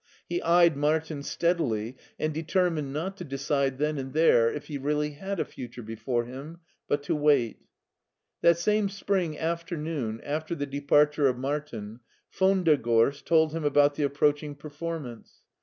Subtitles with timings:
[0.27, 5.11] He eyed Martin steadily, and determined not to decide then and there if he really
[5.11, 7.59] had a future before him, but to wait.
[8.41, 11.99] That same spring after noon, after the departure of Martin,
[12.31, 15.43] von der Gorst tdd him about the approaching performance.